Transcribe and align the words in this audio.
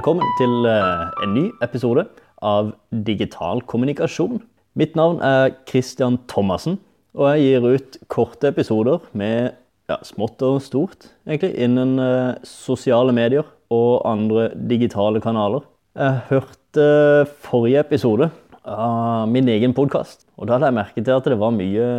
Velkommen 0.00 0.30
til 0.38 0.64
eh, 0.64 1.00
en 1.20 1.34
ny 1.36 1.42
episode 1.60 2.06
av 2.40 2.70
Digital 3.04 3.58
kommunikasjon. 3.68 4.38
Mitt 4.80 4.94
navn 4.96 5.18
er 5.20 5.50
Christian 5.68 6.14
Thomassen, 6.30 6.78
og 7.12 7.26
jeg 7.28 7.42
gir 7.42 7.66
ut 7.68 7.98
korte 8.08 8.48
episoder 8.48 9.02
med 9.12 9.50
ja, 9.92 9.98
smått 10.08 10.40
og 10.46 10.62
stort, 10.64 11.04
egentlig, 11.28 11.50
innen 11.60 12.00
eh, 12.00 12.38
sosiale 12.48 13.12
medier 13.12 13.44
og 13.68 14.06
andre 14.08 14.46
digitale 14.70 15.20
kanaler. 15.20 15.66
Jeg 15.92 16.24
hørte 16.30 16.86
forrige 17.50 17.84
episode 17.84 18.30
av 18.64 19.28
min 19.28 19.52
egen 19.52 19.76
podkast, 19.76 20.24
og 20.40 20.48
da 20.48 20.56
hadde 20.56 20.70
jeg 20.70 20.78
merket 20.78 21.08
til 21.10 21.18
at 21.18 21.28
det 21.28 21.38
var 21.44 21.52
mye 21.58 21.90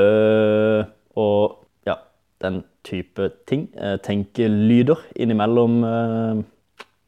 øh 0.00 0.88
og 1.20 1.68
ja, 1.84 1.98
den 2.40 2.62
type 2.88 3.28
ting. 3.44 3.68
Eh, 3.76 3.98
Tenkelyder 4.00 5.04
innimellom 5.20 5.82
eh, 5.84 6.44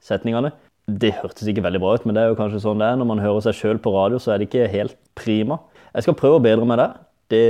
setningene. 0.05 0.53
Det 0.85 1.15
hørtes 1.23 1.49
ikke 1.49 1.65
veldig 1.65 1.81
bra 1.81 1.95
ut, 1.97 2.05
men 2.05 2.17
det 2.17 2.25
er 2.25 2.33
jo 2.33 2.39
kanskje 2.39 2.61
sånn 2.65 2.83
det 2.83 2.91
er. 2.91 2.99
Når 3.01 3.09
man 3.09 3.23
hører 3.25 3.47
seg 3.47 3.57
sjøl 3.57 3.81
på 3.81 3.95
radio, 3.95 4.21
så 4.21 4.35
er 4.35 4.41
det 4.41 4.51
ikke 4.51 4.69
helt 4.73 4.99
prima. 5.17 5.63
Jeg 5.95 6.07
skal 6.07 6.19
prøve 6.19 6.41
å 6.41 6.45
bedre 6.45 6.69
meg 6.69 6.83
der, 6.83 6.99
det, 7.33 7.47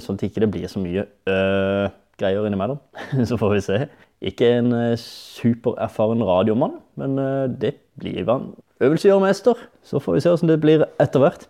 sånn 0.00 0.16
at 0.16 0.24
det 0.24 0.30
ikke 0.32 0.48
blir 0.48 0.70
så 0.70 0.80
mye 0.80 1.04
øh 1.28 1.92
greier 2.20 2.46
innimellom. 2.46 2.80
Så 3.28 3.38
får 3.40 3.54
vi 3.56 3.62
se. 3.64 3.80
Ikke 4.24 4.50
en 4.58 4.72
eh, 4.76 4.98
supererfaren 5.00 6.22
radiomann, 6.24 6.78
men 7.00 7.18
eh, 7.20 7.46
det 7.60 7.74
blir 8.00 8.24
han. 8.28 8.52
Øvelse 8.84 9.08
gjør 9.08 9.22
mester. 9.22 9.66
Så 9.86 10.00
får 10.02 10.16
vi 10.16 10.24
se 10.24 10.32
hvordan 10.32 10.52
det 10.52 10.60
blir 10.62 10.86
etter 11.02 11.22
hvert. 11.22 11.48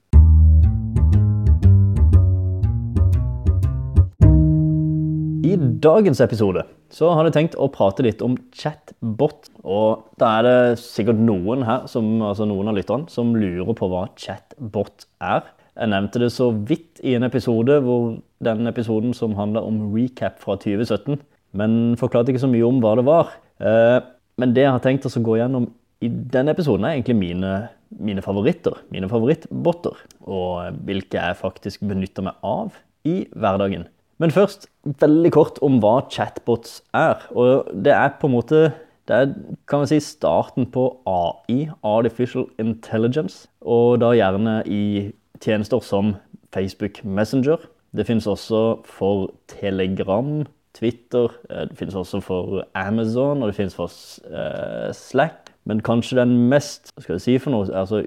I 5.55 5.59
dagens 5.83 6.19
episode 6.25 6.65
så 6.95 7.11
har 7.15 7.27
jeg 7.27 7.35
tenkt 7.37 7.57
å 7.59 7.69
prate 7.71 8.03
litt 8.07 8.23
om 8.25 8.37
chatbot. 8.55 9.51
Og 9.63 10.05
da 10.19 10.31
er 10.39 10.47
det 10.47 10.81
sikkert 10.83 11.21
noen 11.23 11.63
her, 11.67 11.85
som, 11.91 12.17
altså 12.27 12.47
noen 12.49 12.71
av 12.71 12.79
lytterne, 12.79 13.11
som 13.11 13.35
lurer 13.39 13.77
på 13.79 13.89
hva 13.91 14.07
chatbot 14.19 15.07
er. 15.23 15.47
Jeg 15.75 15.91
nevnte 15.91 16.23
det 16.23 16.31
så 16.35 16.51
vidt 16.55 17.03
i 17.07 17.17
en 17.19 17.27
episode, 17.27 17.81
hvor 17.87 18.17
den 18.47 18.71
episoden 18.71 19.15
som 19.17 19.35
handler 19.39 19.67
om 19.67 19.81
recap 19.95 20.39
fra 20.43 20.59
2017, 20.59 21.19
men 21.59 21.79
forklarte 21.99 22.35
ikke 22.35 22.45
så 22.45 22.51
mye 22.51 22.67
om 22.67 22.83
hva 22.83 22.95
det 22.99 23.07
var. 23.07 23.33
Eh, 23.63 23.99
men 24.39 24.55
det 24.55 24.67
jeg 24.67 24.75
har 24.75 24.83
tenkt 24.83 25.07
å 25.07 25.25
gå 25.25 25.39
gjennom 25.39 25.71
i 26.03 26.11
denne 26.11 26.55
episoden 26.55 26.87
er 26.87 26.97
egentlig 26.97 27.19
mine, 27.19 27.53
mine 27.95 28.23
favoritter, 28.23 28.83
mine 28.95 29.11
favorittbotter, 29.11 29.99
og 30.27 30.83
hvilke 30.87 31.19
jeg 31.19 31.43
faktisk 31.43 31.87
benytter 31.87 32.27
meg 32.27 32.43
av 32.43 32.75
i 33.07 33.23
hverdagen. 33.35 33.87
Men 34.23 34.31
først 34.35 34.69
veldig 35.01 35.33
kort 35.35 35.59
om 35.65 35.81
hva 35.83 36.01
chatbots 36.13 36.83
er. 36.95 37.25
Og 37.35 37.71
det 37.75 37.95
er 37.95 38.17
på 38.21 38.31
en 38.31 38.37
måte 38.37 38.65
det 39.05 39.17
er 39.17 39.33
kan 39.69 39.83
man 39.83 39.89
si, 39.91 39.99
starten 40.01 40.65
på 40.73 40.87
AI, 41.05 41.69
Artificial 41.85 42.47
Intelligence. 42.59 43.49
Og 43.61 44.01
da 44.01 44.15
gjerne 44.17 44.63
i 44.65 45.13
tjenester 45.45 45.83
som 45.85 46.15
Facebook 46.55 47.03
Messenger. 47.05 47.59
Det 47.95 48.07
finnes 48.09 48.27
også 48.27 48.81
for 48.89 49.29
Telegram, 49.49 50.47
Twitter, 50.75 51.29
eh, 51.51 51.69
det 51.69 51.77
finnes 51.79 51.95
også 51.95 52.21
for 52.25 52.65
Amazon, 52.75 53.43
og 53.43 53.51
det 53.51 53.57
finnes 53.59 53.77
for 53.77 53.93
uh, 54.31 54.91
Slack. 54.93 55.53
Men 55.65 55.81
kanskje 55.81 56.19
den 56.19 56.49
mest 56.51 56.91
skal 56.99 57.15
jeg 57.15 57.25
si 57.25 57.37
for 57.39 57.55
noe, 57.55 57.69
altså 57.73 58.03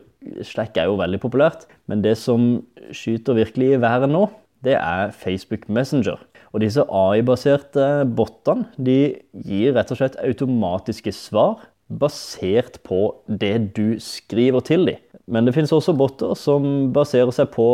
Slack 0.46 0.78
er 0.78 0.90
jo 0.90 0.98
veldig 1.00 1.20
populært, 1.24 1.66
men 1.88 2.04
det 2.04 2.18
som 2.20 2.60
skyter 2.92 3.38
virkelig 3.38 3.72
i 3.74 3.80
været 3.82 4.12
nå, 4.12 4.28
det 4.68 4.76
er 4.78 5.14
Facebook 5.16 5.68
Messenger. 5.72 6.20
Og 6.54 6.64
disse 6.64 6.84
AI-baserte 6.84 7.88
botene 8.18 8.68
de 8.78 9.00
gir 9.46 9.76
rett 9.76 9.92
og 9.94 10.00
slett 10.00 10.20
automatiske 10.24 11.14
svar 11.16 11.68
basert 11.88 12.82
på 12.88 13.02
det 13.28 13.76
du 13.78 14.00
skriver 14.04 14.64
til 14.68 14.88
dem. 14.90 15.04
Men 15.28 15.48
det 15.48 15.54
finnes 15.58 15.74
også 15.76 15.96
botter 15.98 16.36
som 16.40 16.90
baserer 16.96 17.34
seg 17.36 17.50
på 17.52 17.68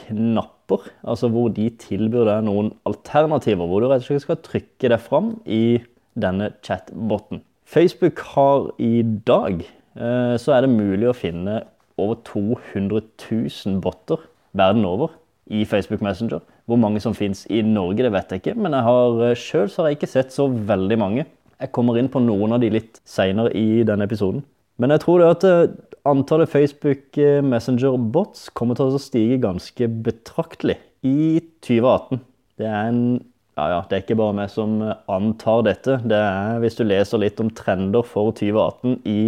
knapper, 0.00 0.86
altså 1.04 1.28
hvor 1.32 1.50
de 1.52 1.68
tilbyr 1.80 2.24
deg 2.30 2.46
noen 2.46 2.72
alternativer, 2.88 3.68
hvor 3.68 3.84
du 3.84 3.90
rett 3.90 4.04
og 4.04 4.08
slett 4.08 4.24
skal 4.24 4.40
trykke 4.44 4.92
deg 4.92 5.02
fram 5.04 5.34
i 5.44 5.82
denne 6.16 6.52
chatboten. 6.64 7.42
Facebook 7.68 8.20
har 8.34 8.70
i 8.80 9.02
dag 9.26 9.64
eh, 9.64 10.34
så 10.40 10.56
er 10.56 10.64
det 10.64 10.72
mulig 10.72 11.10
å 11.10 11.16
finne 11.16 11.60
over 12.00 12.18
200 12.26 13.04
000 13.28 13.80
botter 13.84 14.24
verden 14.56 14.86
over 14.88 15.12
i 15.46 15.64
Facebook 15.68 16.02
Messenger. 16.04 16.42
Hvor 16.64 16.80
mange 16.80 17.00
som 17.04 17.16
finnes 17.16 17.44
i 17.52 17.60
Norge, 17.66 18.04
det 18.04 18.12
vet 18.14 18.32
jeg 18.32 18.42
ikke, 18.42 18.56
men 18.56 18.76
jeg 18.76 18.86
har 18.86 19.24
eh, 19.28 19.36
selv 19.38 19.74
har 19.78 19.90
jeg 19.90 19.98
ikke 19.98 20.12
sett 20.14 20.32
så 20.34 20.48
veldig 20.48 20.98
mange. 21.00 21.26
Jeg 21.60 21.72
kommer 21.76 21.98
inn 22.00 22.10
på 22.12 22.22
noen 22.24 22.56
av 22.56 22.62
de 22.62 22.72
litt 22.72 23.00
senere 23.08 23.52
i 23.56 23.84
denne 23.86 24.08
episoden. 24.08 24.44
Men 24.80 24.94
jeg 24.94 25.04
tror 25.04 25.20
det 25.20 25.28
at 25.34 25.46
eh, 25.48 25.76
antallet 26.08 26.50
Facebook 26.50 27.20
eh, 27.20 27.44
Messenger-bots 27.44 28.48
kommer 28.56 28.78
til 28.78 28.96
å 28.96 29.02
stige 29.02 29.42
ganske 29.42 29.90
betraktelig 30.06 30.80
i 31.04 31.44
2018. 31.66 32.24
Det 32.60 32.68
er 32.70 32.90
en 32.90 33.06
ja, 33.54 33.68
ja, 33.70 33.82
det 33.86 33.94
er 33.94 34.00
ikke 34.02 34.16
bare 34.18 34.34
meg 34.34 34.48
som 34.50 34.80
antar 34.82 35.60
dette. 35.62 36.00
Det 36.02 36.16
er, 36.18 36.56
hvis 36.58 36.74
du 36.74 36.80
leser 36.88 37.20
litt 37.22 37.38
om 37.38 37.52
trender 37.54 38.02
for 38.02 38.34
2018 38.34 38.96
i 39.06 39.20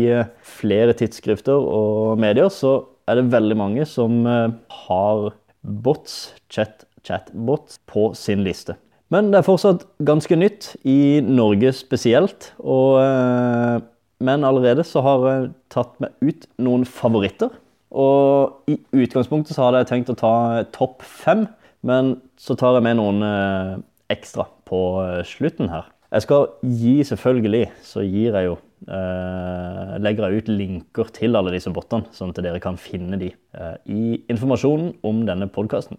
flere 0.42 0.96
tidsskrifter 0.98 1.54
og 1.54 2.18
medier, 2.18 2.50
så 2.50 2.80
er 3.06 3.20
det 3.20 3.30
veldig 3.30 3.58
mange 3.60 3.86
som 3.86 4.24
har 4.26 5.28
bots, 5.66 6.34
chat, 6.52 6.86
chatbots, 7.06 7.80
på 7.86 8.10
sin 8.14 8.44
liste. 8.46 8.76
Men 9.12 9.30
det 9.30 9.40
er 9.40 9.46
fortsatt 9.46 9.84
ganske 10.06 10.38
nytt, 10.38 10.72
i 10.86 11.20
Norge 11.22 11.70
spesielt. 11.76 12.50
Og, 12.58 12.98
eh, 13.02 13.78
men 14.18 14.44
allerede 14.44 14.82
så 14.86 15.02
har 15.04 15.26
jeg 15.30 15.50
tatt 15.70 15.94
meg 16.02 16.10
ut 16.22 16.46
noen 16.58 16.84
favoritter. 16.84 17.50
Og 17.94 18.66
i 18.68 18.78
utgangspunktet 18.92 19.54
så 19.54 19.68
hadde 19.68 19.84
jeg 19.84 19.92
tenkt 19.92 20.10
å 20.10 20.18
ta 20.18 20.64
topp 20.74 21.04
fem, 21.06 21.46
men 21.86 22.16
så 22.40 22.56
tar 22.58 22.74
jeg 22.74 22.86
med 22.88 22.98
noen 22.98 23.22
eh, 23.22 23.76
ekstra 24.10 24.48
på 24.66 24.80
eh, 25.04 25.22
slutten 25.28 25.70
her. 25.70 25.86
Jeg 26.10 26.26
skal 26.26 26.48
gi, 26.62 26.96
selvfølgelig, 27.06 27.66
så 27.86 28.02
gir 28.02 28.34
jeg 28.34 28.50
jo 28.50 28.56
Uh, 28.86 29.96
legger 29.98 30.30
jeg 30.30 30.44
ut 30.44 30.50
linker 30.52 31.08
til 31.16 31.34
alle 31.34 31.50
disse 31.56 31.72
botene, 31.74 32.06
sånn 32.14 32.30
at 32.30 32.38
dere 32.44 32.62
kan 32.62 32.78
finne 32.78 33.18
de 33.18 33.32
uh, 33.58 33.74
i 33.90 34.20
informasjonen 34.30 34.94
om 35.06 35.24
denne 35.26 35.50
podkasten. 35.50 35.98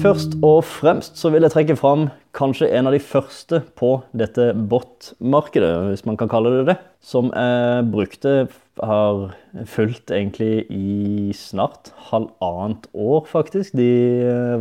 Først 0.00 0.38
og 0.40 0.62
fremst 0.64 1.18
så 1.20 1.28
vil 1.28 1.44
jeg 1.44 1.52
trekke 1.52 1.74
fram 1.76 2.06
kanskje 2.32 2.70
en 2.72 2.88
av 2.88 2.94
de 2.94 3.00
første 3.04 3.58
på 3.76 3.90
dette 4.16 4.46
bot-markedet, 4.70 5.72
hvis 5.90 6.06
man 6.08 6.16
kan 6.16 6.30
kalle 6.32 6.52
det 6.54 6.62
det, 6.70 6.76
som 7.04 7.28
jeg 7.34 7.84
brukte, 7.92 8.32
har 8.80 9.34
fulgt 9.68 10.08
egentlig 10.16 10.64
i 10.72 11.34
snart 11.36 11.92
halvannet 12.08 12.88
år, 12.96 13.28
faktisk. 13.28 13.76
De 13.76 13.90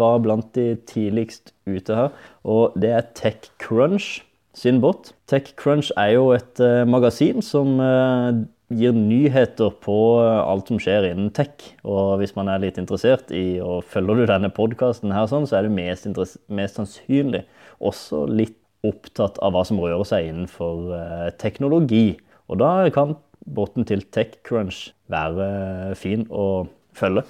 var 0.02 0.20
blant 0.26 0.52
de 0.60 0.74
tidligst 0.90 1.54
ute 1.64 1.96
her, 1.96 2.12
og 2.44 2.76
det 2.76 2.92
er 2.98 3.08
TechCrunch 3.16 4.26
sin 4.60 4.84
bot. 4.84 5.14
TechCrunch 5.32 5.94
er 5.96 6.18
jo 6.18 6.34
et 6.36 6.60
uh, 6.60 6.84
magasin 6.84 7.40
som 7.46 7.80
uh, 7.80 8.44
gir 8.70 8.94
nyheter 8.94 9.72
på 9.82 9.98
alt 10.22 10.70
som 10.70 10.80
skjer 10.82 11.10
innen 11.10 11.32
tech. 11.34 11.72
Og 11.82 12.20
hvis 12.22 12.36
man 12.38 12.52
er 12.52 12.62
litt 12.62 12.78
interessert 12.78 13.32
i, 13.34 13.58
og 13.64 13.88
følger 13.90 14.22
du 14.22 14.26
denne 14.30 14.52
podkasten 14.54 15.14
her, 15.16 15.26
sånn, 15.30 15.48
så 15.50 15.60
er 15.60 15.66
du 15.66 15.74
mest, 15.74 16.06
mest, 16.48 16.78
sannsynlig 16.78 17.46
også 17.82 18.28
litt 18.30 18.58
opptatt 18.86 19.40
av 19.44 19.56
hva 19.56 19.66
som 19.68 19.82
rører 19.82 20.06
seg 20.08 20.30
innenfor 20.30 20.94
uh, 20.94 21.28
teknologi. 21.42 22.20
Og 22.48 22.62
da 22.62 22.86
kan 22.94 23.18
båten 23.50 23.88
til 23.90 24.06
TechCrunch 24.14 24.92
være 25.10 25.96
fin 26.00 26.28
å 26.30 26.70
følge. 26.96 27.26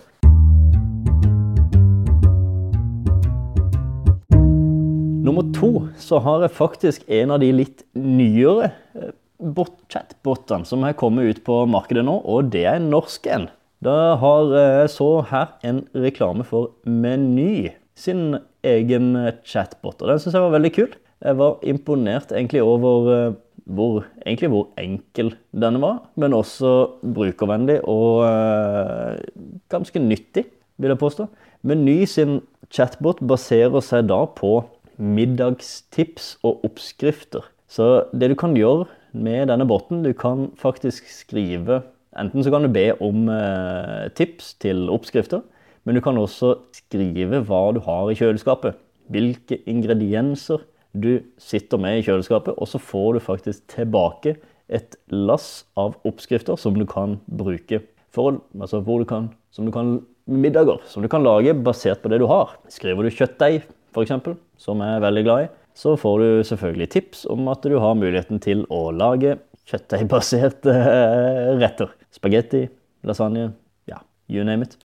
Nummer 5.23 5.45
to 5.53 5.87
så 6.01 6.19
har 6.25 6.43
jeg 6.43 6.57
faktisk 6.57 7.03
en 7.07 7.31
av 7.35 7.41
de 7.43 7.51
litt 7.53 7.83
nyere 7.95 8.71
chatbotene 9.39 10.67
som 10.67 10.83
har 10.83 10.97
kommet 10.99 11.29
ut 11.29 11.43
på 11.45 11.63
markedet 11.69 12.03
nå, 12.05 12.19
og 12.25 12.51
det 12.53 12.65
er 12.65 12.79
en 12.79 12.89
norsk 12.91 13.27
en. 13.27 13.49
Da 13.79 14.15
har 14.19 14.51
jeg 14.51 14.89
så 14.91 15.09
her 15.29 15.53
en 15.63 15.85
reklame 15.95 16.43
for 16.43 16.73
Meny 16.83 17.71
sin 17.95 18.39
egen 18.63 19.13
chatbot, 19.47 20.01
og 20.01 20.11
den 20.11 20.19
syns 20.19 20.35
jeg 20.35 20.43
var 20.43 20.57
veldig 20.57 20.73
kul. 20.75 20.89
Jeg 21.23 21.37
var 21.39 21.63
imponert 21.67 22.31
egentlig 22.31 22.63
over 22.63 23.09
eh, 23.11 23.37
hvor, 23.69 24.05
egentlig 24.25 24.49
hvor 24.51 24.67
enkel 24.79 25.33
denne 25.51 25.81
var, 25.83 26.01
men 26.19 26.35
også 26.35 26.71
brukervennlig 27.03 27.79
og 27.87 28.23
uh, 28.25 29.19
ganske 29.69 30.01
nyttig, 30.01 30.47
vil 30.79 30.93
jeg 30.93 31.01
påstå. 31.01 31.27
Meny 31.67 32.01
sin 32.09 32.39
chatbot 32.73 33.21
baserer 33.27 33.83
seg 33.83 34.07
da 34.09 34.23
på 34.25 34.63
middagstips 34.97 36.37
og 36.41 36.63
oppskrifter. 36.65 37.45
Så 37.69 38.09
det 38.15 38.31
du 38.31 38.37
kan 38.39 38.57
gjøre 38.57 38.87
med 39.13 39.49
denne 39.51 39.67
botten. 39.69 40.03
Du 40.05 40.13
kan 40.13 40.49
faktisk 40.59 41.09
skrive 41.11 41.83
Enten 42.19 42.41
så 42.41 42.49
kan 42.49 42.65
du 42.65 42.71
be 42.73 42.87
om 43.05 43.27
eh, 43.29 44.07
tips 44.17 44.55
til 44.59 44.87
oppskrifter, 44.89 45.43
men 45.85 45.95
du 45.95 46.01
kan 46.01 46.17
også 46.17 46.55
skrive 46.73 47.43
hva 47.45 47.59
du 47.75 47.77
har 47.85 48.09
i 48.09 48.15
kjøleskapet. 48.17 48.79
Hvilke 49.13 49.59
ingredienser 49.69 50.63
du 50.97 51.21
sitter 51.37 51.77
med 51.77 51.99
i 51.99 52.03
kjøleskapet, 52.07 52.57
og 52.57 52.67
så 52.67 52.81
får 52.81 53.13
du 53.13 53.21
faktisk 53.21 53.61
tilbake 53.75 54.39
et 54.73 54.97
lass 55.13 55.67
av 55.77 55.99
oppskrifter 56.01 56.57
som 56.57 56.81
du 56.81 56.87
kan 56.89 57.19
bruke 57.29 57.83
for, 58.09 58.41
altså 58.57 58.81
du 58.81 59.05
kan, 59.05 59.29
som 59.53 59.69
du 59.69 59.71
kan 59.71 59.99
middager 60.29 60.81
som 60.89 61.03
du 61.03 61.09
kan 61.09 61.25
lage 61.25 61.53
basert 61.53 62.01
på 62.03 62.09
det 62.11 62.19
du 62.21 62.27
har. 62.29 62.53
Skriver 62.69 63.05
du 63.05 63.13
kjøttdeig, 63.13 63.63
f.eks., 63.93 64.13
som 64.59 64.81
jeg 64.83 64.97
er 64.97 65.03
veldig 65.03 65.23
glad 65.25 65.45
i, 65.45 65.49
så 65.79 65.93
får 65.95 66.19
du 66.19 66.43
selvfølgelig 66.43 66.89
tips 66.91 67.21
om 67.31 67.47
at 67.47 67.63
du 67.63 67.77
har 67.79 67.95
muligheten 67.95 68.41
til 68.43 68.65
å 68.73 68.89
lage 68.91 69.37
kjøttdeigbaserte 69.69 70.73
eh, 70.75 71.51
retter. 71.61 71.93
Spagetti, 72.11 72.65
lasagne, 73.07 73.53
ja, 73.87 74.01
you 74.27 74.43
name 74.43 74.67
it. 74.67 74.75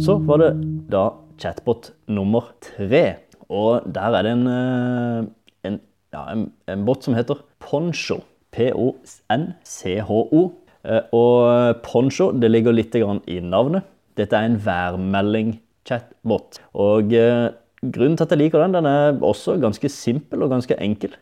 Så 0.00 0.16
var 0.24 0.40
det 0.40 0.52
da 0.88 1.10
chatbot 1.36 1.92
nummer 2.08 2.54
tre. 2.64 3.20
Og 3.52 3.84
der 3.92 4.16
er 4.16 4.24
det 4.24 4.32
en, 4.38 4.48
eh, 4.54 5.28
en, 5.68 5.80
ja, 6.16 6.24
en, 6.32 6.48
en 6.72 6.88
bot 6.88 7.04
som 7.04 7.18
heter 7.18 7.44
Poncho. 7.60 8.22
P-O-N-C-H-O. 8.56 10.42
Eh, 10.88 11.02
og 11.12 11.84
Poncho 11.84 12.32
det 12.32 12.48
ligger 12.54 12.72
litt 12.72 12.96
i 12.96 13.40
navnet. 13.44 13.84
Dette 14.16 14.32
er 14.40 14.48
en 14.48 14.62
værmelding-chatbot. 15.88 16.60
Og 16.74 17.12
eh, 17.12 17.50
grunnen 17.82 18.16
til 18.16 18.26
at 18.26 18.32
jeg 18.32 18.38
liker 18.38 18.62
den, 18.62 18.74
den 18.74 18.86
er 18.86 19.18
også 19.22 19.58
ganske 19.60 19.88
simpel 19.88 20.42
og 20.42 20.50
ganske 20.50 20.74
enkel. 20.82 21.14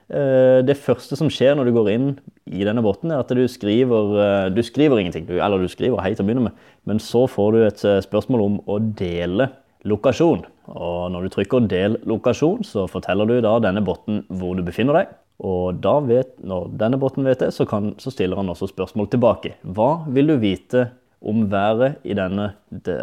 Det 0.66 0.76
første 0.76 1.16
som 1.16 1.28
skjer 1.28 1.54
når 1.54 1.68
du 1.68 1.74
går 1.76 1.90
inn 1.92 2.08
i 2.46 2.64
denne 2.64 2.82
boten, 2.82 3.10
er 3.10 3.20
at 3.20 3.28
du 3.28 3.44
skriver, 3.46 4.48
du 4.50 4.62
skriver 4.62 4.98
ingenting. 4.98 5.28
Eller 5.28 5.60
du 5.60 5.68
skriver 5.68 6.00
hei 6.00 6.14
til 6.14 6.24
å 6.24 6.26
begynne 6.26 6.48
med, 6.48 6.56
men 6.86 6.98
så 6.98 7.26
får 7.28 7.52
du 7.52 7.60
et 7.66 7.86
spørsmål 8.06 8.46
om 8.46 8.58
å 8.66 8.80
dele 8.80 9.50
lokasjon. 9.86 10.46
Og 10.72 11.12
når 11.12 11.26
du 11.26 11.34
trykker 11.36 11.68
'del 11.68 12.00
lokasjon', 12.08 12.64
så 12.64 12.88
forteller 12.90 13.26
du 13.26 13.40
da 13.40 13.58
denne 13.60 13.84
botten 13.84 14.24
hvor 14.28 14.56
du 14.56 14.64
befinner 14.64 14.94
deg. 15.02 15.14
Og 15.44 15.82
da 15.84 15.98
vet, 16.00 16.32
når 16.40 16.70
denne 16.80 16.98
botten 16.98 17.26
vet 17.26 17.42
det, 17.44 17.52
så, 17.52 17.66
kan, 17.68 17.92
så 18.00 18.10
stiller 18.10 18.40
han 18.40 18.48
også 18.48 18.70
spørsmål 18.72 19.10
tilbake. 19.12 19.56
Hva 19.62 20.06
vil 20.08 20.32
du 20.32 20.38
vite 20.40 20.88
om 21.22 21.46
været 21.50 21.96
denne, 22.04 22.50
de, 22.70 22.96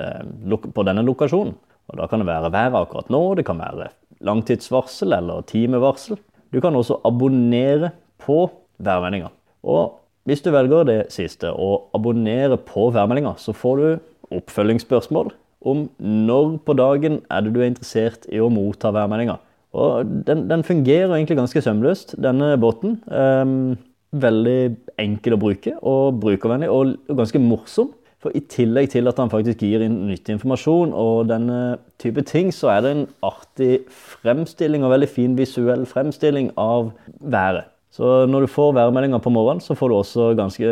på 0.74 0.86
denne 0.86 1.06
lokasjonen? 1.06 1.56
Og 1.88 1.98
Da 2.00 2.08
kan 2.08 2.20
det 2.20 2.28
være 2.28 2.52
været 2.52 2.80
akkurat 2.80 3.10
nå, 3.10 3.36
det 3.36 3.46
kan 3.46 3.60
være 3.60 3.90
langtidsvarsel 4.24 5.14
eller 5.14 5.42
timevarsel. 5.42 6.18
Du 6.54 6.62
kan 6.62 6.76
også 6.76 7.02
abonnere 7.06 7.92
på 8.20 8.50
værmeldinga. 8.80 9.28
Og 9.64 10.00
hvis 10.24 10.42
du 10.42 10.52
velger 10.52 10.84
det 10.88 11.00
siste, 11.12 11.52
å 11.52 11.90
abonnere 11.94 12.58
på 12.58 12.90
værmeldinga, 12.96 13.34
så 13.38 13.52
får 13.52 13.78
du 13.78 13.88
oppfølgingsspørsmål 14.32 15.34
om 15.64 15.88
når 16.00 16.58
på 16.66 16.76
dagen 16.76 17.22
er 17.32 17.44
det 17.44 17.54
du 17.56 17.62
er 17.62 17.72
interessert 17.72 18.28
i 18.32 18.40
å 18.40 18.52
motta 18.52 18.92
værmeldinga. 18.96 19.40
Og 19.74 20.06
den, 20.28 20.46
den 20.50 20.64
fungerer 20.64 21.16
egentlig 21.16 21.40
ganske 21.40 21.64
sømløst, 21.66 22.16
denne 22.22 22.54
båten. 22.62 23.00
Um, 23.10 23.76
veldig 24.14 24.76
enkel 25.02 25.34
å 25.34 25.42
bruke 25.42 25.72
og 25.82 26.20
brukervennlig 26.22 26.70
og 26.70 27.16
ganske 27.18 27.42
morsom. 27.42 27.90
For 28.24 28.32
i 28.32 28.40
tillegg 28.48 28.94
til 28.94 29.10
at 29.12 29.20
han 29.20 29.32
faktisk 29.32 29.60
gir 29.66 29.84
inn 29.84 30.06
nyttig 30.08 30.38
informasjon 30.38 30.94
og 30.96 31.28
denne 31.28 31.78
type 32.00 32.24
ting, 32.28 32.54
så 32.56 32.72
er 32.72 32.86
det 32.86 32.92
en 32.94 33.06
artig 33.26 33.82
fremstilling 33.92 34.86
og 34.86 34.94
veldig 34.96 35.10
fin 35.12 35.36
visuell 35.36 35.84
fremstilling 35.90 36.54
av 36.60 36.94
været. 37.20 37.68
Så 37.94 38.24
når 38.26 38.46
du 38.46 38.50
får 38.50 38.72
værmeldinger 38.74 39.22
på 39.22 39.30
morgenen, 39.30 39.62
så 39.62 39.76
får 39.78 39.92
du 39.92 39.96
også 40.00 40.30
ganske 40.40 40.70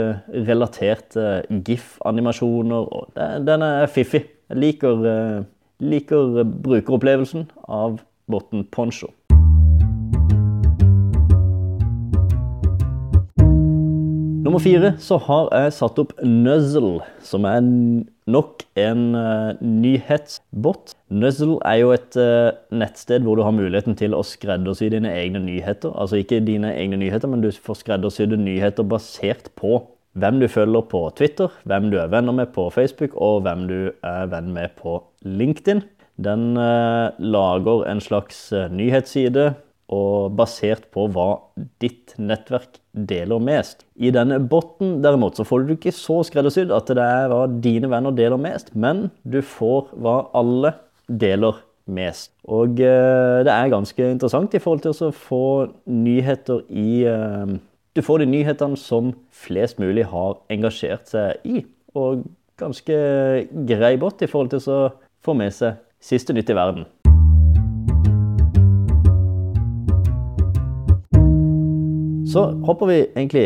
relaterte 0.48 1.44
GIF-animasjoner. 1.68 2.88
og 2.88 3.12
Den 3.46 3.62
er 3.62 3.86
fiffig. 3.86 4.24
Jeg 4.50 4.58
liker, 4.58 5.06
eh, 5.06 5.44
liker 5.80 6.42
brukeropplevelsen 6.44 7.52
av 7.68 8.00
Botten 8.32 8.66
Poncho. 8.72 9.12
Nummer 14.52 14.66
fire 14.68 14.90
så 15.00 15.16
har 15.30 15.46
jeg 15.56 15.72
satt 15.78 16.00
opp 16.02 16.10
Nuzzle, 16.28 17.06
som 17.24 17.46
er 17.48 17.62
nok 17.64 18.66
en 18.76 19.04
uh, 19.16 19.54
nyhetsbot. 19.64 20.92
Nuzzle 21.08 21.56
er 21.64 21.78
jo 21.80 21.94
et 21.96 22.18
uh, 22.20 22.50
nettsted 22.76 23.24
hvor 23.24 23.40
du 23.40 23.46
har 23.48 23.56
muligheten 23.56 23.96
til 23.96 24.12
å 24.12 24.20
skreddersy 24.28 24.90
dine 24.92 25.08
egne 25.16 25.40
nyheter. 25.46 25.96
Altså 25.96 26.20
ikke 26.20 26.42
dine 26.44 26.74
egne 26.76 27.00
nyheter, 27.00 27.32
men 27.32 27.46
du 27.46 27.48
får 27.56 27.80
skreddersydde 27.86 28.42
nyheter 28.44 28.84
basert 28.92 29.48
på 29.56 29.86
hvem 30.20 30.44
du 30.44 30.50
følger 30.52 30.84
på 30.92 31.06
Twitter, 31.16 31.56
hvem 31.64 31.88
du 31.94 32.02
er 32.04 32.12
venner 32.12 32.36
med 32.36 32.52
på 32.52 32.68
Facebook, 32.76 33.16
og 33.16 33.46
hvem 33.48 33.70
du 33.72 33.80
er 33.88 34.28
venn 34.36 34.52
med 34.52 34.76
på 34.84 35.00
LinkedIn. 35.24 35.86
Den 36.20 36.60
uh, 36.60 37.16
lager 37.24 37.88
en 37.88 38.04
slags 38.04 38.50
nyhetsside 38.52 39.54
og 39.92 40.36
basert 40.40 40.88
på 40.94 41.08
hva 41.12 41.30
ditt 41.84 42.16
nettverk 42.20 42.80
deler 42.92 43.42
mest. 43.44 43.86
I 44.00 44.12
denne 44.16 44.40
botten 44.40 45.00
derimot 45.04 45.40
så 45.40 45.46
får 45.48 45.66
du 45.68 45.76
ikke 45.76 45.94
så 45.96 46.22
skreddersydd 46.28 46.72
at 46.76 46.92
det 46.96 47.04
er 47.04 47.32
hva 47.32 47.44
dine 47.64 47.92
venner 47.92 48.16
deler 48.16 48.40
mest, 48.42 48.72
men 48.74 49.10
du 49.24 49.42
får 49.44 49.92
hva 50.00 50.22
alle 50.38 50.76
deler 51.08 51.60
mest. 51.92 52.32
Og 52.48 52.80
eh, 52.80 53.42
det 53.46 53.52
er 53.52 53.74
ganske 53.74 54.08
interessant 54.16 54.56
i 54.56 54.62
forhold 54.64 54.86
til 54.86 54.96
å 54.96 55.12
få 55.16 55.44
nyheter 55.92 56.64
i 56.70 57.04
eh, 57.10 57.60
du 57.92 58.00
får 58.00 58.22
de 58.22 58.30
nyhetene 58.32 58.80
som 58.80 59.12
flest 59.36 59.82
mulig 59.82 60.06
har 60.08 60.38
engasjert 60.54 61.12
seg 61.12 61.44
i. 61.44 61.66
Og 62.00 62.24
ganske 62.62 62.98
grei 63.68 63.96
bot 64.00 64.24
i 64.24 64.30
forhold 64.32 64.54
til 64.54 64.72
å 64.72 64.82
få 65.26 65.36
med 65.36 65.52
seg 65.56 65.82
siste 66.02 66.34
nytt 66.36 66.50
i 66.54 66.56
verden. 66.56 66.88
Så 72.32 72.46
hopper 72.64 72.88
vi 72.88 73.00
egentlig 73.10 73.46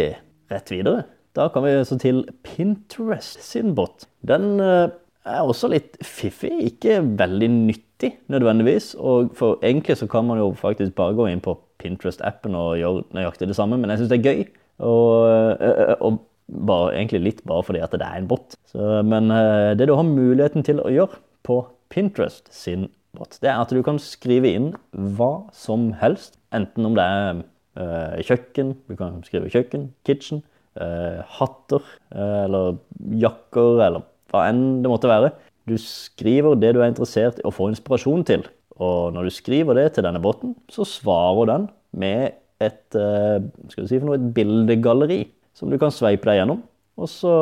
rett 0.52 0.70
videre. 0.70 1.06
Da 1.36 1.48
kan 1.50 1.66
vi 1.66 1.72
så 1.88 1.98
til 2.00 2.22
Pinterest 2.46 3.42
sin 3.44 3.74
bot. 3.76 4.06
Den 4.22 4.60
eh, 4.62 4.94
er 5.26 5.42
også 5.42 5.72
litt 5.74 5.98
fiffig, 6.06 6.52
ikke 6.70 7.00
veldig 7.18 7.50
nyttig 7.56 8.12
nødvendigvis. 8.32 8.94
Og 9.00 9.34
for 9.38 9.58
egentlig 9.66 9.98
så 9.98 10.08
kan 10.12 10.28
man 10.28 10.40
jo 10.40 10.52
faktisk 10.60 10.94
bare 10.96 11.16
gå 11.18 11.28
inn 11.32 11.42
på 11.44 11.58
Pinterest-appen 11.82 12.56
og 12.56 12.78
gjøre 12.80 13.08
nøyaktig 13.18 13.50
det 13.50 13.58
samme, 13.58 13.80
men 13.82 13.92
jeg 13.92 14.04
syns 14.04 14.14
det 14.14 14.20
er 14.20 14.30
gøy. 14.30 14.46
Og, 14.86 15.66
og, 16.06 16.22
bare, 16.46 16.92
egentlig 16.94 17.24
litt 17.24 17.42
bare 17.48 17.66
fordi 17.66 17.82
at 17.82 17.96
det 17.96 18.06
er 18.06 18.20
en 18.20 18.30
bot. 18.30 18.54
Så, 18.70 19.02
men 19.08 19.32
det 19.80 19.88
du 19.90 19.96
har 19.98 20.06
muligheten 20.06 20.66
til 20.68 20.78
å 20.84 20.92
gjøre 20.94 21.18
på 21.48 21.64
Pinterest 21.90 22.52
sin 22.54 22.86
bot, 23.18 23.40
det 23.42 23.50
er 23.50 23.64
at 23.64 23.74
du 23.74 23.82
kan 23.84 23.98
skrive 24.04 24.54
inn 24.54 24.72
hva 24.94 25.48
som 25.56 25.90
helst. 26.04 26.38
Enten 26.54 26.86
om 26.86 26.96
det 27.00 27.08
er 27.08 27.44
kjøkken, 27.76 28.76
du 28.88 28.96
kan 28.96 29.20
skrive 29.28 29.50
kjøkken, 29.52 29.90
kitchen, 30.08 30.44
uh, 30.80 31.24
hatter 31.38 31.82
uh, 32.16 32.46
eller 32.46 32.78
jakker 33.20 33.82
eller 33.86 34.06
hva 34.32 34.46
enn 34.50 34.84
det 34.84 34.92
måtte 34.92 35.12
være. 35.12 35.34
Du 35.66 35.76
skriver 35.82 36.58
det 36.60 36.76
du 36.76 36.82
er 36.82 36.92
interessert 36.92 37.42
i 37.42 37.48
å 37.48 37.54
få 37.54 37.72
inspirasjon 37.72 38.26
til. 38.28 38.46
Og 38.76 39.14
når 39.16 39.28
du 39.28 39.34
skriver 39.34 39.78
det 39.80 39.86
til 39.96 40.06
denne 40.06 40.22
botten, 40.22 40.54
så 40.72 40.86
svarer 40.88 41.50
den 41.52 41.70
med 41.96 42.36
et, 42.62 42.96
eh, 42.96 43.40
skal 43.70 43.86
du 43.86 43.90
si 43.90 44.00
for 44.00 44.10
noe, 44.10 44.20
et 44.20 44.34
bildegalleri 44.36 45.22
som 45.56 45.72
du 45.72 45.78
kan 45.80 45.94
sveipe 45.96 46.28
deg 46.28 46.42
gjennom. 46.42 46.62
Og 47.00 47.10
så 47.12 47.34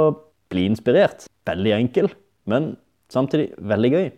bli 0.54 0.68
inspirert. 0.70 1.28
Veldig 1.46 1.74
enkel, 1.80 2.10
men 2.46 2.76
samtidig 3.10 3.54
veldig 3.58 3.92
gøy. 3.92 4.12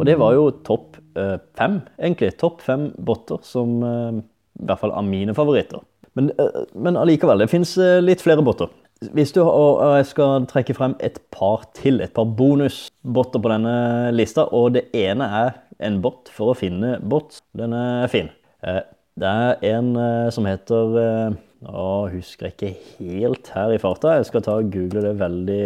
Og 0.00 0.08
det 0.08 0.16
var 0.20 0.34
jo 0.36 0.48
topp 0.66 0.98
eh, 1.20 1.36
fem, 1.58 1.80
egentlig. 2.00 2.32
Topp 2.40 2.64
fem 2.64 2.90
botter 2.96 3.40
som 3.46 3.78
eh, 3.84 4.20
i 4.60 4.66
hvert 4.66 4.82
fall 4.82 4.96
av 4.96 5.06
mine 5.06 5.36
favoritter. 5.36 5.84
Men, 6.18 6.32
men 6.74 6.98
allikevel, 6.98 7.38
det 7.44 7.52
fins 7.52 7.76
litt 8.02 8.22
flere 8.24 8.42
botter. 8.42 8.72
Hvis 9.14 9.30
du 9.32 9.38
og 9.40 9.78
jeg 9.94 10.08
skal 10.10 10.44
trekke 10.50 10.74
frem 10.76 10.94
et 11.00 11.16
par 11.32 11.62
til, 11.78 12.02
et 12.04 12.12
par 12.12 12.26
bonusbotter 12.36 13.40
på 13.40 13.52
denne 13.52 14.10
lista, 14.12 14.44
og 14.52 14.74
det 14.74 14.88
ene 14.96 15.28
er 15.38 15.54
en 15.80 16.00
bot 16.04 16.28
for 16.34 16.52
å 16.52 16.58
finne 16.58 16.98
bots. 17.00 17.40
Den 17.56 17.72
er 17.76 18.10
fin. 18.12 18.28
Eh, 18.60 18.82
det 19.20 19.30
er 19.30 19.64
en 19.70 19.94
eh, 19.96 20.28
som 20.34 20.48
heter 20.48 20.98
eh, 21.00 21.38
Nå 21.60 21.86
husker 22.14 22.48
jeg 22.48 22.54
ikke 22.54 22.74
helt 23.00 23.48
her 23.52 23.72
i 23.74 23.80
farta. 23.80 24.14
Jeg 24.16 24.30
skal 24.30 24.44
ta 24.44 24.54
og 24.56 24.70
google 24.72 25.02
det 25.04 25.16
veldig 25.20 25.64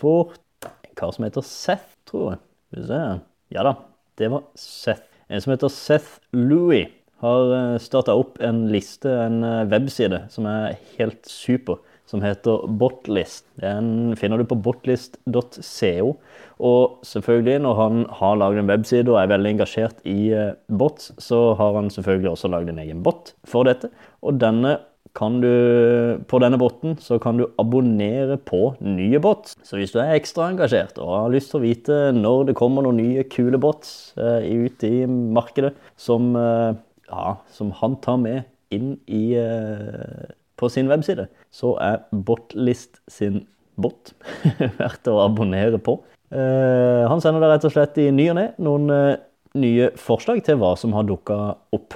fort. 0.00 0.40
En 0.84 0.98
kar 1.00 1.14
som 1.16 1.24
heter 1.24 1.46
Seth, 1.48 1.94
tror 2.04 2.34
jeg. 2.34 2.42
Skal 2.74 2.82
vi 2.82 2.88
se. 2.88 3.20
Ja 3.54 3.62
da, 3.62 3.76
det 4.18 4.28
var 4.32 4.48
Seth. 4.58 5.04
En 5.30 5.38
som 5.40 5.52
heter 5.52 5.70
Seth 5.70 6.16
Louie 6.34 6.88
har 7.22 7.52
eh, 7.54 7.74
starta 7.78 8.16
opp 8.18 8.40
en 8.42 8.64
liste, 8.72 9.06
en 9.06 9.44
eh, 9.46 9.60
webside, 9.70 10.24
som 10.34 10.48
er 10.50 10.74
helt 10.96 11.22
super. 11.30 11.78
Som 12.10 12.24
heter 12.26 12.66
Botlist. 12.66 13.46
Den 13.62 14.16
finner 14.18 14.42
du 14.42 14.44
på 14.50 14.58
botlist.co. 14.58 16.10
Og 16.66 17.06
selvfølgelig, 17.06 17.62
når 17.62 17.78
han 17.78 18.02
har 18.18 18.40
lagd 18.42 18.58
en 18.60 18.68
webside 18.68 19.06
og 19.08 19.20
er 19.22 19.30
veldig 19.30 19.54
engasjert 19.54 20.02
i 20.02 20.34
eh, 20.34 20.50
bots, 20.66 21.12
så 21.22 21.44
har 21.54 21.78
han 21.78 21.94
selvfølgelig 21.94 22.32
også 22.34 22.50
lagd 22.50 22.74
en 22.74 22.82
egen 22.82 23.06
bot 23.06 23.36
for 23.46 23.70
dette. 23.70 23.92
Og 24.26 24.42
denne 24.42 24.80
kan 25.14 25.38
du, 25.42 25.50
på 26.26 26.40
denne 26.42 26.58
botten 26.58 26.96
så 27.02 27.20
kan 27.22 27.38
du 27.38 27.46
abonnere 27.60 28.36
på 28.42 28.74
nye 28.82 29.20
bots. 29.22 29.54
Så 29.62 29.78
hvis 29.78 29.94
du 29.94 30.00
er 30.02 30.16
ekstra 30.16 30.48
engasjert 30.50 30.98
og 30.98 31.12
har 31.14 31.34
lyst 31.34 31.52
til 31.52 31.60
å 31.60 31.64
vite 31.64 31.98
når 32.16 32.48
det 32.50 32.56
kommer 32.58 32.82
noen 32.84 32.98
nye 32.98 33.26
kule 33.30 33.60
bots 33.62 34.14
eh, 34.18 34.48
ut 34.66 34.86
i 34.86 35.06
markedet 35.06 35.70
som, 35.94 36.32
eh, 36.38 36.74
ja, 37.10 37.36
som 37.54 37.70
han 37.78 37.94
tar 38.02 38.18
med 38.24 38.42
inn 38.74 38.96
i, 39.06 39.36
eh, 39.38 40.32
på 40.58 40.70
sin 40.70 40.90
webside, 40.90 41.28
så 41.54 41.76
er 41.82 42.02
Botlist 42.10 42.98
sin 43.10 43.44
bot 43.78 44.14
verdt 44.80 45.10
å 45.10 45.20
abonnere 45.24 45.78
på. 45.82 46.00
Eh, 46.34 47.04
han 47.06 47.22
sender 47.22 47.44
deg 47.44 47.54
rett 47.54 47.68
og 47.70 47.76
slett 47.76 48.02
i 48.02 48.10
ny 48.14 48.32
og 48.32 48.38
ne 48.40 48.48
noen 48.62 48.90
eh, 48.90 49.22
nye 49.54 49.92
forslag 49.94 50.42
til 50.46 50.58
hva 50.58 50.74
som 50.78 50.94
har 50.98 51.06
dukka 51.06 51.38
opp. 51.74 51.94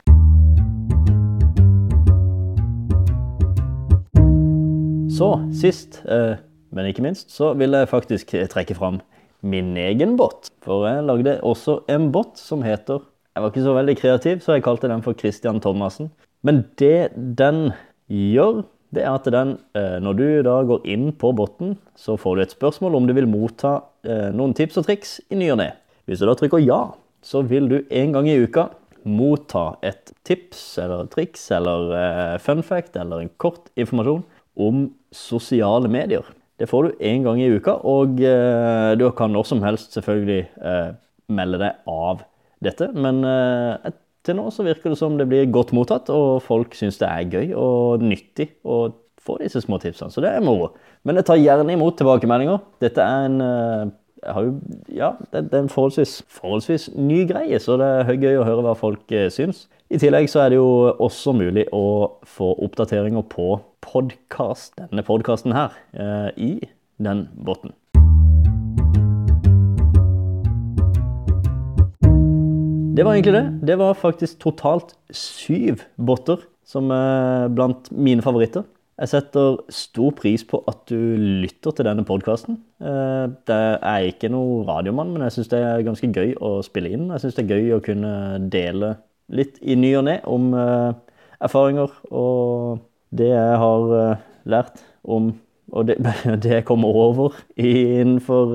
Så 5.18 5.32
sist, 5.50 6.02
eh, 6.06 6.38
men 6.70 6.86
ikke 6.86 7.02
minst, 7.02 7.32
så 7.34 7.50
vil 7.58 7.74
jeg 7.74 7.90
faktisk 7.90 8.34
trekke 8.52 8.76
fram 8.78 9.00
min 9.42 9.76
egen 9.78 10.16
bot. 10.18 10.46
For 10.62 10.86
jeg 10.86 11.06
lagde 11.08 11.38
også 11.46 11.80
en 11.90 12.10
bot 12.14 12.38
som 12.38 12.62
heter 12.62 13.02
Jeg 13.34 13.42
var 13.42 13.52
ikke 13.52 13.62
så 13.62 13.74
veldig 13.74 13.94
kreativ, 13.98 14.40
så 14.42 14.56
jeg 14.56 14.64
kalte 14.66 14.88
den 14.90 15.02
for 15.02 15.14
Christian 15.14 15.60
Thomassen. 15.62 16.08
Men 16.42 16.64
det 16.78 17.12
den 17.14 17.72
gjør, 18.10 18.64
det 18.94 19.04
er 19.04 19.12
at 19.12 19.28
den, 19.30 19.58
eh, 19.78 19.98
når 20.02 20.16
du 20.18 20.42
da 20.42 20.56
går 20.66 20.86
inn 20.86 21.12
på 21.12 21.30
botten, 21.38 21.76
så 21.94 22.16
får 22.18 22.34
du 22.34 22.42
et 22.42 22.54
spørsmål 22.56 22.96
om 22.98 23.06
du 23.06 23.14
vil 23.14 23.30
motta 23.30 23.76
eh, 24.02 24.30
noen 24.34 24.54
tips 24.58 24.80
og 24.80 24.88
triks 24.88 25.20
i 25.30 25.38
ny 25.38 25.52
og 25.54 25.60
ne. 25.62 25.70
Hvis 26.06 26.18
du 26.18 26.26
da 26.26 26.34
trykker 26.34 26.62
ja, 26.62 26.80
så 27.22 27.44
vil 27.46 27.68
du 27.70 27.78
en 27.90 28.12
gang 28.16 28.26
i 28.26 28.38
uka 28.42 28.70
motta 29.06 29.78
et 29.86 30.10
tips 30.26 30.78
eller 30.82 31.06
triks 31.06 31.50
eller 31.54 32.38
fun 32.42 32.62
fact 32.66 32.96
eller 32.98 33.22
en 33.22 33.30
kort 33.38 33.70
informasjon 33.78 34.24
om 34.58 34.88
sosiale 35.14 35.90
medier. 35.90 36.26
Det 36.58 36.66
får 36.66 36.84
du 36.88 37.04
én 37.06 37.22
gang 37.22 37.38
i 37.40 37.50
uka, 37.54 37.76
og 37.86 38.18
eh, 38.18 38.92
du 38.98 39.06
kan 39.16 39.30
når 39.32 39.46
som 39.46 39.62
helst 39.62 39.94
selvfølgelig 39.94 40.40
eh, 40.58 40.90
melde 41.30 41.60
deg 41.62 41.90
av 41.92 42.24
dette. 42.64 42.90
Men 42.98 43.22
eh, 43.22 43.92
til 44.26 44.38
nå 44.40 44.48
så 44.50 44.66
virker 44.66 44.92
det 44.92 44.98
som 44.98 45.14
det 45.20 45.28
blir 45.30 45.46
godt 45.54 45.70
mottatt, 45.76 46.10
og 46.10 46.42
folk 46.42 46.74
syns 46.74 46.98
det 46.98 47.08
er 47.08 47.30
gøy 47.30 47.54
og 47.54 48.02
nyttig 48.02 48.50
å 48.66 48.88
få 49.22 49.38
disse 49.42 49.62
små 49.62 49.78
tipsene. 49.82 50.10
Så 50.10 50.24
det 50.24 50.34
er 50.34 50.44
moro. 50.44 50.72
Men 51.06 51.20
jeg 51.20 51.28
tar 51.28 51.38
gjerne 51.38 51.76
imot 51.76 51.98
tilbakemeldinger. 52.00 52.58
Dette 52.82 53.06
er 53.06 53.28
en 53.28 53.94
jo, 54.26 54.60
ja, 54.94 55.12
det, 55.32 55.44
det, 55.50 55.54
er 55.54 55.64
en 55.64 55.72
forholdsvis, 55.72 56.22
forholdsvis, 56.32 56.88
ny 56.96 57.22
greie, 57.28 57.58
så 57.62 57.76
det 57.80 57.88
er 58.02 58.18
gøy 58.18 58.40
å 58.40 58.46
høre 58.46 58.64
hva 58.66 58.74
folk 58.78 59.12
eh, 59.14 59.28
syns. 59.32 59.66
I 59.88 60.00
tillegg 60.00 60.28
så 60.30 60.42
er 60.44 60.52
det 60.52 60.58
jo 60.58 60.70
også 60.98 61.32
mulig 61.36 61.68
å 61.72 62.18
få 62.26 62.50
oppdateringer 62.66 63.24
på 63.30 63.60
podcast, 63.84 64.74
denne 64.80 65.04
podkasten 65.06 65.54
her 65.56 65.76
eh, 65.94 66.30
i 66.36 66.52
den 66.98 67.28
botten. 67.46 67.72
Det 72.98 73.04
var 73.06 73.14
egentlig 73.14 73.36
det. 73.36 73.44
Det 73.70 73.78
var 73.78 73.94
faktisk 73.94 74.40
totalt 74.42 74.96
syv 75.14 75.84
botter 75.94 76.42
som 76.66 76.90
er 76.90 77.46
blant 77.54 77.86
mine 77.94 78.24
favoritter. 78.24 78.66
Jeg 78.98 79.10
setter 79.12 79.60
stor 79.70 80.10
pris 80.18 80.42
på 80.42 80.58
at 80.66 80.80
du 80.90 80.98
lytter 81.44 81.70
til 81.70 81.86
denne 81.86 82.02
podkasten. 82.06 82.56
Eh, 82.82 83.26
det 83.46 83.58
er 83.78 84.06
ikke 84.08 84.30
noe 84.34 84.64
radiomann, 84.66 85.12
men 85.14 85.22
jeg 85.22 85.36
syns 85.36 85.52
det 85.52 85.60
er 85.62 85.84
ganske 85.86 86.10
gøy 86.10 86.32
å 86.42 86.56
spille 86.66 86.90
inn. 86.96 87.06
Jeg 87.14 87.22
syns 87.22 87.38
det 87.38 87.44
er 87.44 87.52
gøy 87.54 87.76
å 87.76 87.84
kunne 87.84 88.12
dele 88.50 88.96
litt 89.30 89.62
i 89.62 89.76
ny 89.78 89.92
og 90.00 90.06
ne 90.08 90.16
om 90.26 90.50
uh, 90.56 90.96
erfaringer 91.44 91.92
og 92.08 92.80
det 93.14 93.28
jeg 93.28 93.58
har 93.62 93.90
uh, 93.92 94.22
lært 94.48 94.80
om 95.04 95.34
og 95.68 95.84
det, 95.84 95.98
det, 96.42 96.48
jeg 96.48 96.64
kommer 96.64 96.96
over 96.96 97.36
innenfor 97.60 98.54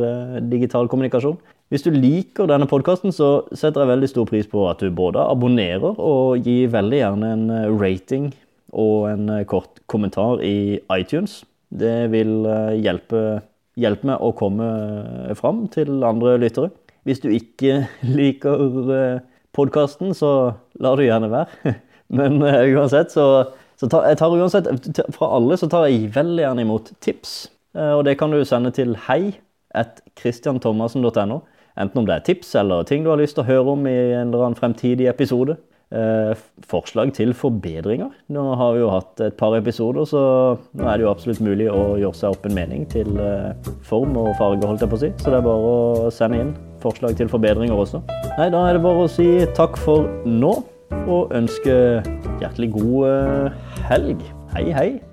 digital 0.49 0.89
kommunikasjon. 0.89 1.37
Hvis 1.69 1.85
du 1.85 1.91
liker 1.93 2.49
denne 2.49 2.65
podkasten, 2.65 3.13
så 3.13 3.45
setter 3.53 3.83
jeg 3.83 3.91
veldig 3.93 4.09
stor 4.09 4.25
pris 4.25 4.49
på 4.49 4.65
at 4.65 4.81
du 4.81 4.89
både 4.89 5.21
abonnerer 5.21 5.93
og 5.93 6.41
gir 6.41 6.73
veldig 6.73 6.99
gjerne 7.03 7.29
en 7.37 7.45
rating 7.77 8.31
og 8.73 9.09
en 9.11 9.31
kort 9.49 9.81
kommentar 9.91 10.41
i 10.45 10.79
iTunes. 10.95 11.43
Det 11.73 12.11
vil 12.13 12.45
hjelpe, 12.81 13.41
hjelpe 13.79 14.09
meg 14.09 14.21
å 14.21 14.33
komme 14.37 14.67
fram 15.37 15.67
til 15.73 16.03
andre 16.05 16.35
lyttere. 16.41 16.73
Hvis 17.07 17.23
du 17.23 17.29
ikke 17.33 17.85
liker 18.19 19.21
podkasten, 19.53 20.13
så 20.17 20.53
lar 20.81 20.97
du 20.97 21.05
gjerne 21.05 21.31
være. 21.33 21.75
Men 22.17 22.41
uansett, 22.43 23.13
så, 23.13 23.25
så 23.79 23.89
tar, 23.89 24.09
jeg 24.11 24.19
tar 24.19 24.35
uansett 24.35 24.67
Fra 25.15 25.31
alle 25.33 25.55
så 25.57 25.69
tar 25.71 25.87
jeg 25.87 26.11
veldig 26.13 26.43
gjerne 26.43 26.65
imot 26.65 26.91
tips. 27.01 27.47
Og 27.73 28.03
det 28.05 28.19
kan 28.19 28.33
du 28.33 28.43
sende 28.45 28.69
til 28.75 28.93
hei. 29.07 29.33
Enten 31.73 31.99
om 31.99 32.05
det 32.05 32.15
er 32.15 32.25
tips 32.25 32.53
eller 32.59 32.83
ting 32.85 33.05
du 33.05 33.09
har 33.09 33.17
lyst 33.17 33.37
til 33.37 33.43
å 33.43 33.49
høre 33.49 33.73
om 33.73 33.87
i 33.89 33.95
en 34.13 34.29
eller 34.29 34.45
annen 34.45 34.59
fremtidig 34.59 35.07
episode. 35.09 35.57
Uh, 35.93 36.33
forslag 36.65 37.11
til 37.13 37.35
forbedringer. 37.37 38.09
Nå 38.33 38.43
har 38.57 38.73
vi 38.73 38.81
jo 38.81 38.89
hatt 38.89 39.21
et 39.21 39.35
par 39.37 39.53
episoder, 39.53 40.07
så 40.09 40.23
nå 40.73 40.87
er 40.89 40.97
det 40.97 41.05
jo 41.05 41.11
absolutt 41.11 41.43
mulig 41.45 41.67
å 41.69 41.99
gjøre 42.01 42.17
seg 42.17 42.33
opp 42.33 42.47
en 42.49 42.57
mening 42.57 42.87
til 42.89 43.13
form 43.85 44.17
og 44.17 44.31
farge, 44.39 44.65
holdt 44.65 44.81
jeg 44.81 44.89
på 44.89 44.97
å 44.97 45.03
si. 45.03 45.11
Så 45.21 45.29
det 45.29 45.37
er 45.37 45.45
bare 45.45 45.73
å 45.75 46.11
sende 46.13 46.41
inn 46.41 46.53
forslag 46.83 47.17
til 47.19 47.29
forbedringer 47.29 47.77
også. 47.77 48.01
Nei, 48.39 48.49
da 48.49 48.65
er 48.67 48.77
det 48.77 48.85
bare 48.85 49.05
å 49.05 49.11
si 49.11 49.29
takk 49.57 49.77
for 49.79 50.09
nå, 50.25 50.55
og 51.03 51.33
ønske 51.35 51.75
hjertelig 52.41 52.73
god 52.77 53.09
eh, 53.09 53.65
helg. 53.89 54.29
Hei, 54.53 54.69
hei. 54.75 55.12